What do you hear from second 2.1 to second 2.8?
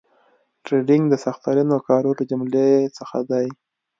له جملې